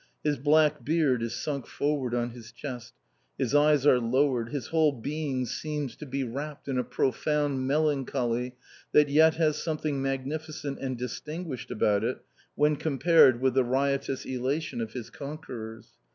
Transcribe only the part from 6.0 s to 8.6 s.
be wrapt in a profound melancholy